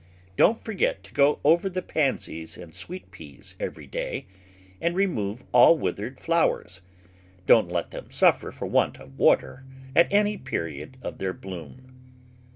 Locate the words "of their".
11.03-11.33